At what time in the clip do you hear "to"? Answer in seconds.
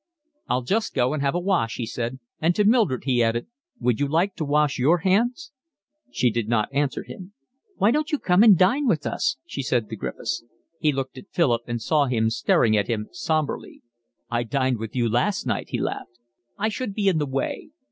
2.55-2.65, 4.37-4.43, 9.89-9.95